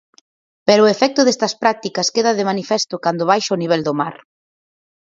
Pero 0.67 0.81
o 0.83 0.91
efecto 0.95 1.21
destas 1.27 1.53
prácticas 1.63 2.11
queda 2.15 2.37
de 2.37 2.47
manifesto 2.49 2.95
cando 3.05 3.29
baixa 3.31 3.55
o 3.55 3.61
nivel 3.63 3.81
do 3.87 3.93
mar. 4.01 4.15